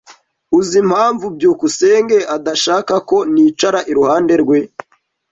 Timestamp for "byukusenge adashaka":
1.35-2.93